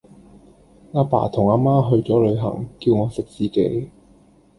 [0.93, 3.91] 阿爸同阿媽去左旅行，叫我食自己